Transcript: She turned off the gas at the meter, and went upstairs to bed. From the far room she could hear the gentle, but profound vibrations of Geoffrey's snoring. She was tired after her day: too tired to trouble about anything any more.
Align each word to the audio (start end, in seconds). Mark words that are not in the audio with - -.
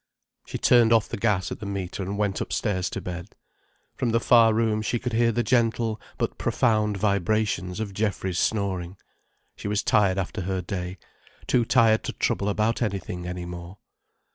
She 0.47 0.57
turned 0.57 0.91
off 0.91 1.07
the 1.07 1.15
gas 1.15 1.51
at 1.51 1.59
the 1.59 1.67
meter, 1.67 2.01
and 2.01 2.17
went 2.17 2.41
upstairs 2.41 2.89
to 2.89 3.01
bed. 3.01 3.35
From 3.93 4.09
the 4.09 4.19
far 4.19 4.51
room 4.51 4.81
she 4.81 4.97
could 4.97 5.13
hear 5.13 5.31
the 5.31 5.43
gentle, 5.43 6.01
but 6.17 6.39
profound 6.39 6.97
vibrations 6.97 7.79
of 7.79 7.93
Geoffrey's 7.93 8.39
snoring. 8.39 8.97
She 9.55 9.67
was 9.67 9.83
tired 9.83 10.17
after 10.17 10.41
her 10.41 10.59
day: 10.61 10.97
too 11.45 11.65
tired 11.65 12.03
to 12.05 12.13
trouble 12.13 12.49
about 12.49 12.81
anything 12.81 13.27
any 13.27 13.45
more. 13.45 13.77